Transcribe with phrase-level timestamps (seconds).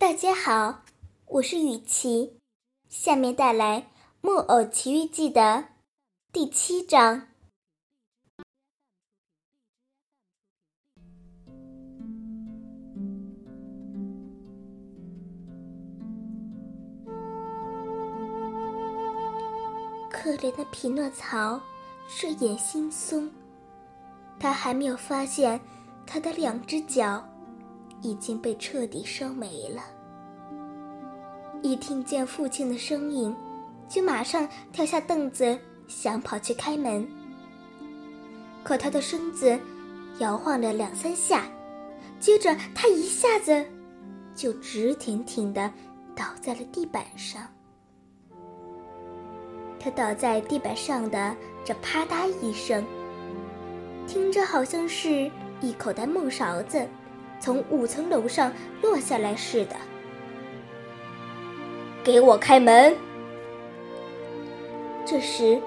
[0.00, 0.84] 大家好，
[1.26, 2.38] 我是雨琪，
[2.88, 3.80] 下面带来
[4.20, 5.70] 《木偶奇遇记》的
[6.32, 7.26] 第七章。
[20.08, 21.60] 可怜的匹诺曹
[22.06, 23.28] 睡眼惺忪，
[24.38, 25.60] 他还没有发现
[26.06, 27.27] 他的两只脚。
[28.02, 29.82] 已经被彻底烧没了。
[31.62, 33.34] 一听见父亲的声音，
[33.88, 35.58] 就马上跳下凳子，
[35.88, 37.06] 想跑去开门。
[38.62, 39.58] 可他的身子
[40.18, 41.46] 摇晃了两三下，
[42.20, 43.64] 接着他一下子
[44.34, 45.72] 就直挺挺的
[46.14, 47.42] 倒在了地板上。
[49.80, 52.84] 他倒在地板上的这啪嗒一声，
[54.06, 55.30] 听着好像是
[55.60, 56.86] 一口袋木勺子。
[57.40, 58.52] 从五层楼上
[58.82, 59.76] 落下来似的。
[62.04, 62.96] 给我开门！
[65.04, 65.60] 这时，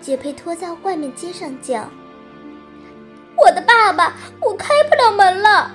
[0.00, 1.88] 杰佩托在外面街上叫
[3.36, 5.70] ：“我的爸爸，我开不了门了。”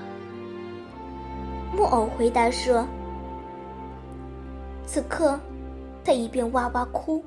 [1.76, 2.88] 木偶回答说
[4.86, 5.40] ：“此刻，
[6.04, 7.24] 他一边哇哇哭，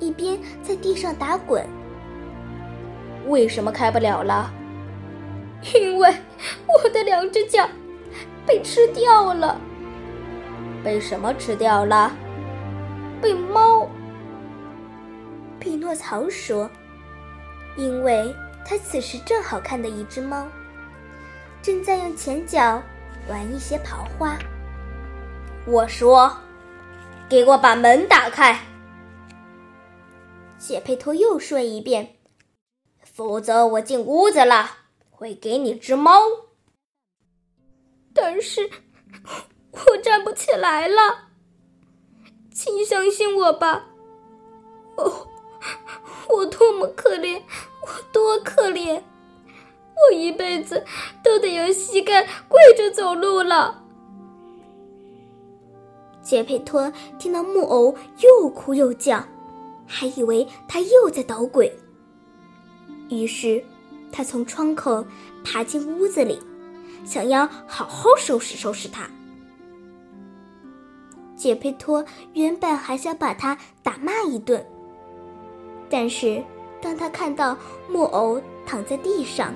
[0.00, 1.64] 一边在地上打滚。
[3.26, 4.52] 为什么开不了了？”
[5.72, 6.14] 因为
[6.66, 7.68] 我的两只脚
[8.46, 9.58] 被吃掉了。
[10.84, 12.14] 被什么吃掉了？
[13.22, 13.88] 被猫。
[15.58, 16.70] 匹诺曹说
[17.78, 18.34] ：“因为
[18.66, 20.46] 他此时正好看到一只猫，
[21.62, 22.82] 正在用前脚
[23.30, 24.36] 玩一些刨花。”
[25.66, 26.30] 我说
[27.30, 28.60] ：“给我把门打开。”
[30.58, 32.16] 谢佩托又说一遍
[33.02, 34.80] ：“否则我进屋子了。”
[35.16, 36.10] 会给你只猫，
[38.12, 38.68] 但是
[39.70, 41.28] 我站不起来了。
[42.52, 43.86] 请相信我吧，
[44.96, 45.28] 哦，
[46.28, 47.40] 我多么可怜，
[47.82, 49.00] 我多可怜，
[49.94, 50.84] 我一辈子
[51.22, 53.84] 都得用膝盖跪着走路了。
[56.22, 59.24] 杰佩托听到木偶又哭又叫，
[59.86, 61.72] 还以为他又在捣鬼，
[63.08, 63.64] 于是。
[64.16, 65.04] 他从窗口
[65.44, 66.38] 爬进屋子里，
[67.04, 69.10] 想要好好收拾收拾他。
[71.34, 74.64] 杰佩托原本还想把他打骂一顿，
[75.90, 76.40] 但是
[76.80, 77.56] 当他看到
[77.90, 79.52] 木偶躺在地上，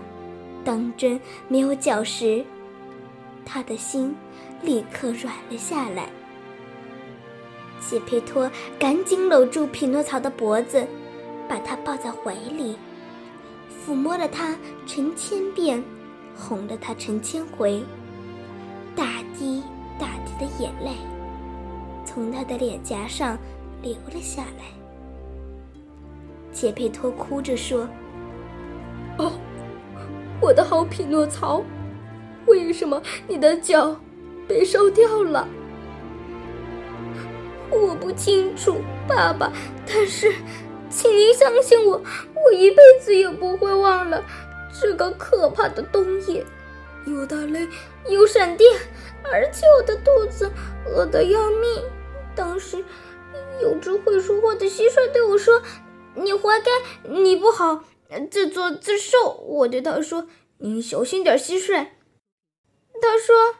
[0.65, 2.45] 当真没有脚时，
[3.47, 4.13] 他的心
[4.61, 6.09] 立刻软了下来。
[7.79, 10.85] 杰佩托赶紧搂住匹诺曹的脖子，
[11.49, 12.77] 把他抱在怀里。
[13.89, 14.55] 抚摸了他
[14.85, 15.83] 成千遍，
[16.37, 17.83] 哄了他成千回，
[18.95, 19.63] 大滴
[19.99, 20.91] 大滴的眼泪
[22.05, 23.39] 从他的脸颊上
[23.81, 24.67] 流了下来。
[26.53, 27.89] 杰佩托哭着说
[29.17, 29.33] ：“哦，
[30.39, 31.63] 我的好匹诺曹，
[32.47, 33.99] 为什么你的脚
[34.47, 35.49] 被烧掉了？
[37.71, 39.51] 我不清楚，爸爸，
[39.87, 40.31] 但是……”
[40.91, 42.03] 请您相信我，
[42.35, 44.25] 我一辈子也不会忘了
[44.81, 46.45] 这个可怕的冬夜，
[47.07, 47.69] 有打雷，
[48.09, 48.69] 有闪电，
[49.23, 50.51] 而且我的肚子
[50.87, 51.83] 饿得要命。
[52.35, 52.83] 当时
[53.61, 55.63] 有只会说话的蟋蟀对我说
[56.17, 57.85] ：“你活该，你不好，
[58.31, 60.27] 自作自受。”我对他说
[60.59, 61.87] ：“你小心点，蟋蟀。”
[63.01, 63.57] 他说：“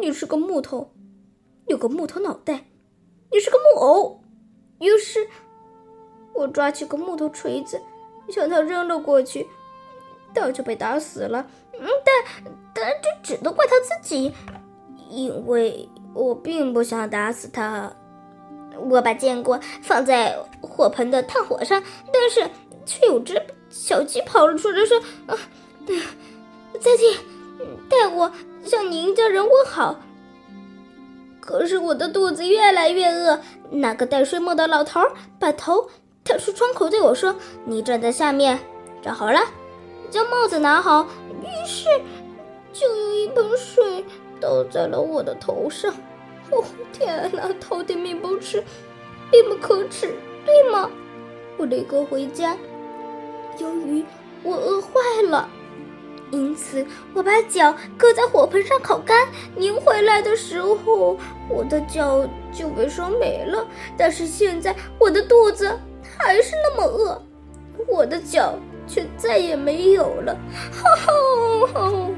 [0.00, 0.92] 你是个木头，
[1.66, 2.66] 有个木头脑袋，
[3.30, 4.20] 你是个木偶。”
[4.80, 5.28] 于是。
[6.38, 7.82] 我抓起个木头锤子，
[8.28, 9.44] 向他扔了过去，
[10.32, 11.44] 他就被打死了。
[11.72, 14.32] 嗯，但但这只能怪他自己，
[15.10, 17.92] 因为我并不想打死他。
[18.88, 21.82] 我把坚果放在火盆的炭火上，
[22.12, 22.48] 但是
[22.86, 25.36] 却有只小鸡跑了出来，说：“啊，
[26.78, 27.14] 再见，
[27.88, 28.30] 代我
[28.64, 29.98] 向您家人问好。”
[31.40, 35.00] 可是我的肚子越来越饿，那个戴睡帽的老头
[35.40, 35.88] 把头。
[36.28, 37.34] 跳出窗口对我说
[37.64, 38.58] ：“你站在下面，
[39.00, 39.40] 站好了，
[40.10, 41.06] 将帽子拿好。”
[41.40, 41.88] 于是，
[42.70, 44.04] 就有一盆水
[44.38, 45.90] 倒在了我的头上。
[46.50, 47.50] 哦，天哪！
[47.58, 48.62] 偷点面包吃，
[49.30, 50.14] 并不可耻，
[50.44, 50.90] 对吗？
[51.56, 52.54] 我立刻回家。
[53.56, 54.04] 由于
[54.42, 54.90] 我饿坏
[55.30, 55.48] 了，
[56.30, 59.26] 因此我把脚搁在火盆上烤干。
[59.56, 61.16] 您回来的时候，
[61.48, 63.66] 我的脚就被烧没了。
[63.96, 65.74] 但是现在，我的肚子……
[66.18, 67.22] 还是那么饿，
[67.86, 70.36] 我的脚却再也没有了。
[70.72, 72.10] 吼吼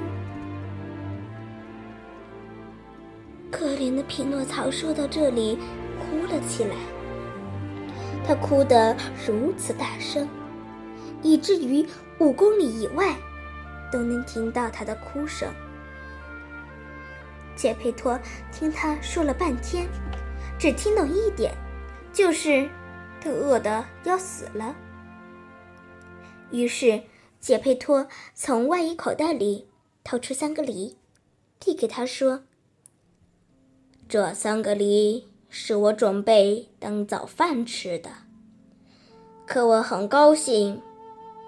[3.51, 5.59] 可怜的匹诺曹说到这里，
[5.99, 6.75] 哭了起来。
[8.27, 10.29] 他哭得如此大声，
[11.23, 11.85] 以至于
[12.19, 13.15] 五公里以外
[13.91, 15.49] 都能听到他的哭声。
[17.57, 18.19] 杰佩托
[18.53, 19.87] 听他说了半天，
[20.59, 21.53] 只听懂一点，
[22.13, 22.69] 就是
[23.21, 24.75] 他饿得要死了。
[26.51, 27.03] 于是，
[27.39, 29.69] 杰佩托从外衣口袋里
[30.03, 30.97] 掏出三个梨，
[31.59, 32.43] 递给他说
[34.09, 38.11] ：“这三个梨是我准备当早饭吃的，
[39.47, 40.81] 可我很高兴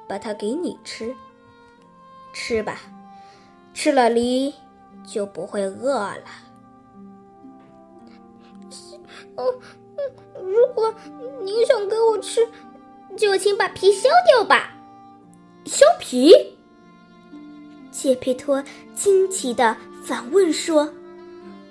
[0.08, 1.14] 把它给你吃。
[2.32, 2.78] 吃吧，
[3.72, 4.54] 吃了梨。”
[5.04, 6.24] 就不会饿了。
[9.36, 9.52] 哦，
[10.42, 10.92] 如果
[11.42, 12.46] 您想给我吃，
[13.16, 14.74] 就请把皮削掉吧。
[15.64, 16.34] 削皮？
[17.90, 18.62] 杰佩托
[18.94, 20.92] 惊奇的反问说：“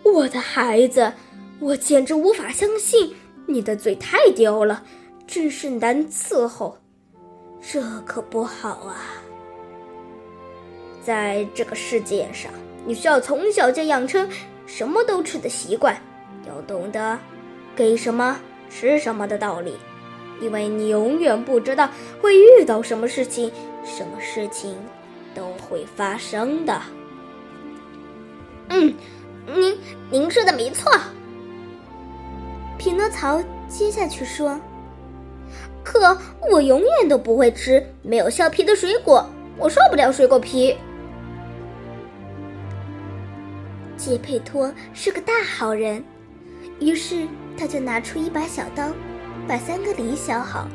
[0.03, 1.11] 我的孩子，
[1.59, 3.15] 我简直无法相信
[3.47, 4.83] 你的嘴太刁了，
[5.27, 6.77] 真是难伺候。
[7.61, 8.95] 这可不好啊，
[11.03, 12.51] 在这个世界上。”
[12.83, 14.27] 你需要从小就养成
[14.65, 15.95] 什么都吃的习惯，
[16.47, 17.19] 要懂得
[17.75, 18.39] 给什么
[18.71, 19.75] 吃什么的道理，
[20.39, 21.89] 因为你永远不知道
[22.21, 23.51] 会遇到什么事情，
[23.83, 24.75] 什么事情
[25.35, 26.81] 都会发生的。
[28.69, 28.93] 嗯，
[29.45, 29.77] 您
[30.09, 30.89] 您说的没错。
[32.77, 34.59] 匹诺曹接下去说
[35.83, 36.17] ：“可
[36.49, 40.75] 我永远都不会吃没有削皮的水果，我受不了水果皮。”
[43.97, 46.03] 杰佩托是个大好人，
[46.79, 47.27] 于是
[47.57, 48.91] 他就拿出一把小刀，
[49.47, 50.67] 把三个梨削好，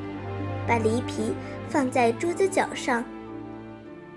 [0.67, 1.33] 把梨皮
[1.69, 3.05] 放在桌子角上。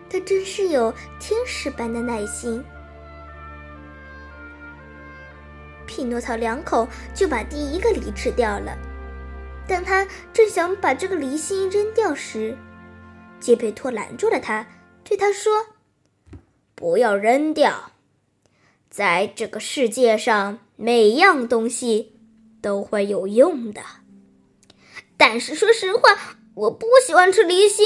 [0.09, 2.63] 他真是有天使般的耐心。
[5.85, 8.77] 匹诺曹两口就把第一个梨吃掉了。
[9.67, 12.57] 当他正想把这个梨心扔掉时，
[13.39, 14.65] 杰佩托拦住了他，
[15.03, 15.53] 对他说
[16.73, 17.91] ：“不要扔掉。”
[18.89, 22.18] 在这个世界上，每样东西
[22.61, 23.81] 都会有用的。
[25.17, 26.17] 但是说实话，
[26.53, 27.85] 我不喜欢吃梨心。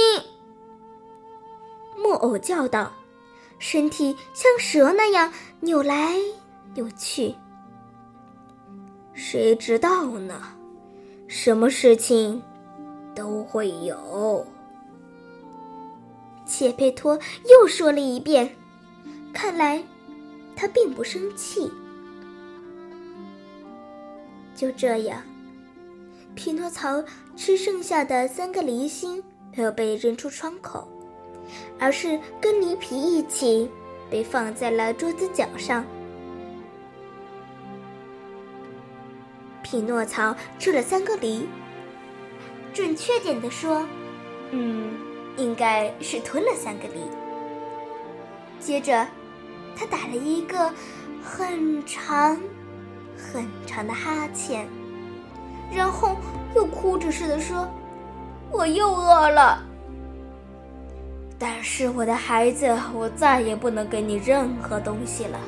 [1.98, 2.94] 木偶叫道，
[3.60, 5.32] 身体像蛇那样
[5.62, 6.16] 扭来
[6.76, 7.36] 扭去。
[9.14, 10.42] 谁知道呢？
[11.28, 12.42] 什么事情
[13.16, 14.46] 都会有。
[16.46, 17.18] 切佩托
[17.50, 18.56] 又说了一遍，
[19.34, 19.84] 看来。
[20.56, 21.72] 他并不生气。
[24.64, 25.22] 就这样，
[26.36, 27.04] 匹诺曹
[27.36, 29.22] 吃剩下的三个梨心
[29.54, 30.88] 没有被扔出窗口，
[31.78, 33.70] 而是跟梨皮一起
[34.10, 35.84] 被放在了桌子角上。
[39.62, 41.46] 匹诺曹吃了三个梨，
[42.74, 43.86] 准确点的说，
[44.52, 44.94] 嗯，
[45.36, 47.02] 应该是吞了三个梨。
[48.62, 49.06] 接着。
[49.76, 50.72] 他打了一个
[51.20, 52.40] 很长、
[53.18, 54.68] 很长的哈欠，
[55.72, 56.18] 然后
[56.56, 57.68] 又哭着似的说
[58.52, 59.64] ：“我又饿了。”
[61.40, 65.40] 但是我的孩子，我再也不能给你任何东西了。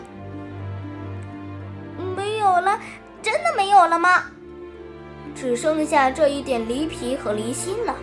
[2.16, 2.80] 没有了，
[3.22, 4.24] 真的没有了吗？
[5.34, 7.95] 只剩下这一点梨皮和梨心了。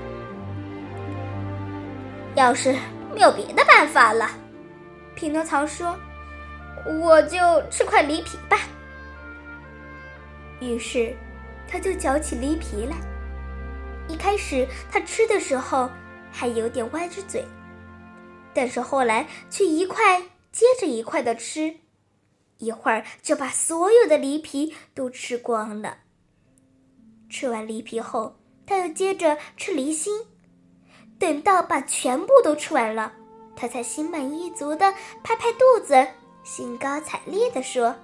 [2.34, 2.74] 要是
[3.14, 4.30] 没有别的办法了，
[5.14, 5.94] 匹诺曹说。
[7.00, 7.38] 我就
[7.70, 8.58] 吃块梨皮吧。
[10.62, 11.14] 于是，
[11.68, 12.96] 他就嚼起梨皮来。
[14.08, 15.90] 一开始，他吃的时候
[16.30, 17.44] 还有点歪着嘴，
[18.54, 21.76] 但是后来却一块接着一块的吃，
[22.58, 25.98] 一会儿就把所有的梨皮都吃光了。
[27.30, 30.26] 吃完梨皮后，他又接着吃梨心，
[31.18, 33.12] 等到把全部都吃完了，
[33.56, 34.92] 他才心满意足的
[35.22, 36.06] 拍拍肚子。
[36.44, 37.94] 兴高采烈地说：“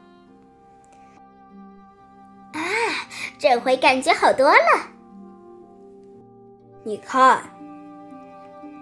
[3.38, 4.90] 这回感觉好多了。
[6.82, 7.40] 你看，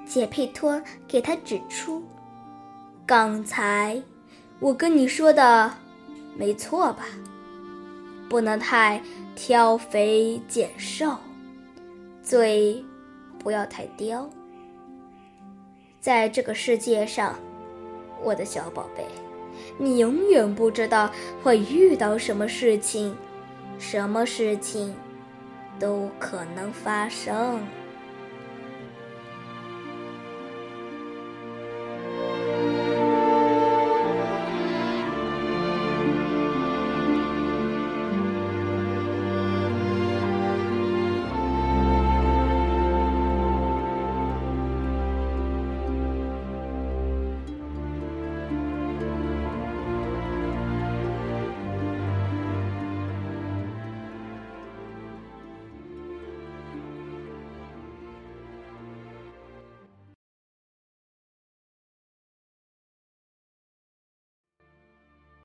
[0.06, 2.02] 杰佩托给他指出，
[3.04, 4.02] 刚才
[4.58, 5.70] 我跟你说的
[6.34, 7.04] 没错吧？
[8.30, 9.02] 不能太
[9.34, 11.14] 挑肥拣瘦，
[12.22, 12.82] 嘴
[13.38, 14.28] 不要太刁。
[16.00, 17.34] 在这个世界上，
[18.22, 19.04] 我的小宝贝。”
[19.78, 21.10] 你永远不知道
[21.42, 23.16] 会遇到什么事情，
[23.78, 24.95] 什么事情
[25.78, 27.61] 都可能发生。